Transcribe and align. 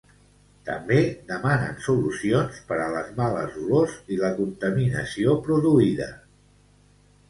També 0.69 0.95
demanen 1.31 1.77
solucions 1.89 2.57
per 2.71 2.81
a 2.87 2.89
les 2.95 3.13
males 3.21 3.61
olors 3.67 3.97
i 4.17 4.21
la 4.27 4.35
contaminació 4.43 5.41
produïda. 5.49 6.15